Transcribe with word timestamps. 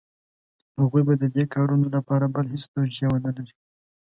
هغوی 0.81 1.01
به 1.07 1.13
د 1.17 1.23
دې 1.35 1.43
کارونو 1.53 1.87
لپاره 1.95 2.25
بله 2.35 2.47
هېڅ 2.53 2.63
توجیه 2.75 3.07
ونه 3.09 3.31
لري. 3.37 3.55